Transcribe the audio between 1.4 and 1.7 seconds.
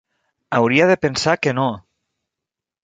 que no!